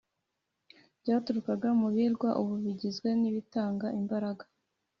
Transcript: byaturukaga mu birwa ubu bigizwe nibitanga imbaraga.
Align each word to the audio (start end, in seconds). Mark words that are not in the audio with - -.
byaturukaga 1.01 1.69
mu 1.79 1.87
birwa 1.95 2.29
ubu 2.41 2.53
bigizwe 2.63 3.09
nibitanga 3.21 3.87
imbaraga. 3.99 4.43